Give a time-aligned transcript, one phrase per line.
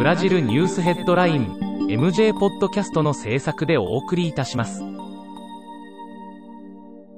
[0.00, 1.58] ブラジルニュースヘッドライン
[1.90, 4.82] MJ ポッドキャストの制作でお送りいたします。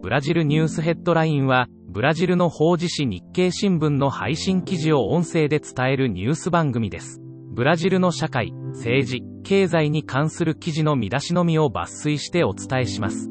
[0.02, 7.20] ブラジルニュースヘッドラインは、ブラジルの法事紙日経新聞の配信記事を音声で伝えるニュース番組です。
[7.52, 13.30] ブラジルの社会、政治、経済に関する記事の見出しのみを抜粋してお伝えします。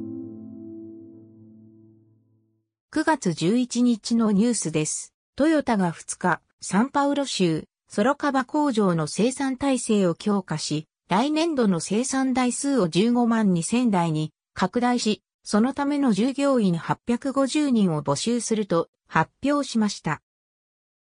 [2.94, 5.14] 9月11日のニュースです。
[5.36, 20.22] トヨタが2日、サンパウロ州、ソロカバ工場の生産体制を強化し、来年度の生産台数を15万2000台に拡大し、そのための従業員850人を募集すると発表しました。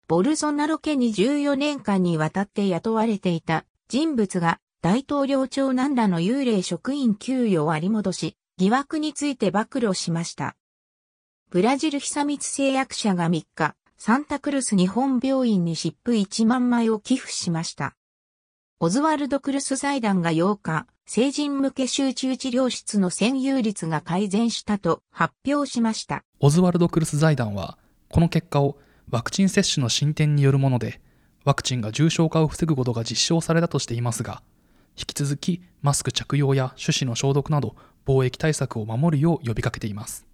[0.07, 10.55] ボルソナロ家に14年間にわたって雇われていた人物が大統領長男らの幽霊職員給与を割り戻し、疑惑について暴露しました。
[11.51, 17.97] ブラジル久光製薬社が3日、サンタクルス日本病院に湿布1万枚を寄付しました。
[18.79, 26.23] オズワルド・クルス財団が8日、成人向け集中治療室の占有率が改善したと発表しました。
[26.39, 27.77] オズワルド・クルス財団は、
[28.07, 28.77] この結果を
[29.09, 31.01] ワクチン接種の進展によるもので、
[31.43, 34.41] ワクチンが重症化を防ぐことが実証されたとしていますが、
[34.97, 40.25] 引き続きマスク着用や手指の消毒など防疫対策を守るよう呼びかけています。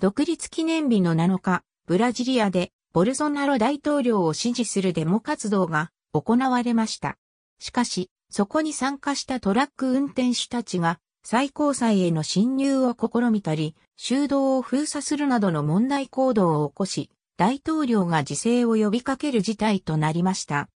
[0.00, 7.16] 独立記念日の7日、ブラジリアでボルソナロ大統領を支持するデモ活動が行われました。
[7.58, 20.68] しかし、そこに参加したトラック運転手たちが最高裁への侵入を試みたり、修道を封鎖するなどの問題行動を起こし、大統領が自制を呼びかける事態となりました。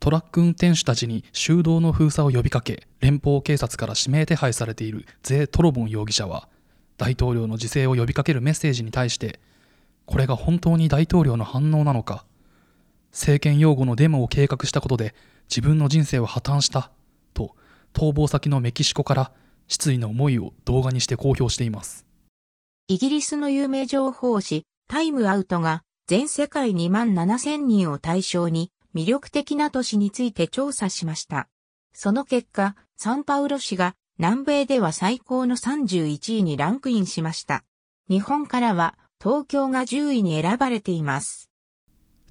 [0.00, 6.48] トラック運転手たちに修道の封鎖を呼びかけ、連邦警察から指名手配されているゼー・トロボン容疑者は、
[6.96, 9.38] 大統領の自制を呼びかけるメッセージに対して、
[10.08, 12.24] これが本当に大統領の反応なのか、
[13.12, 15.14] 政権擁護のデモを計画したことで
[15.50, 16.90] 自分の人生は破綻した、
[17.34, 17.54] と
[17.92, 19.32] 逃亡先のメキシコから
[19.66, 22.06] 失意の思いを動画にして公表しています。
[22.88, 31.48] イギリスの有名情報誌タイムアウトが全世界2万7000人を対象に魅力的な都市について調査しました。
[31.92, 37.62] その結果、サンパウロ市が南米では最高の31位にランクインしました。
[38.08, 41.50] 日本からは東京が10位に選ばれています。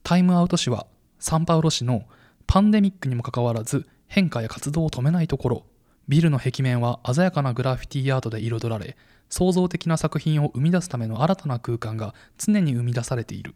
[0.03, 0.88] タイムアウト市は
[1.20, 2.06] サンパウロ市の
[2.46, 5.66] パンデミックにもかかわらず変化や活動を止めないところ、
[6.08, 8.96] ビルの壁面は鮮やかなグラフィティアートで彩られ、
[9.30, 13.53] 創造的な作品を生み出すための新たな空間が常に生み出されている。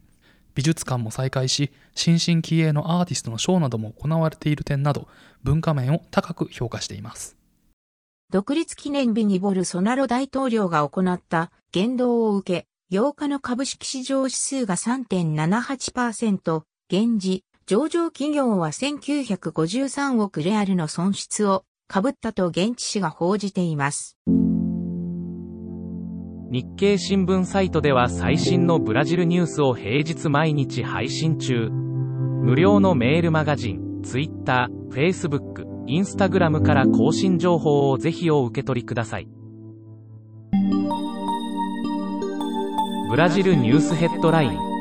[0.54, 5.08] 美術館も再開し、新進気鋭のアーティストのショーなども行われている点など、
[5.42, 7.38] 文化面を高く評価しています。
[8.28, 24.18] 独立記念日にボルソナロ大統領が行った言動を受け、8日の株式市場指数が3.78%、現時、上場企業は1953億レアルの損失を被ったと現地紙が報じています。
[26.50, 31.70] 日経新聞サイトでは最新のブラジルニュースを平日毎日配信中。
[31.70, 39.28] 無料のメールマガジン、Twitter、Facebook、Instagram から更新情報をぜひお受け取りください。
[43.12, 44.71] ブラジルニュースヘッドライン。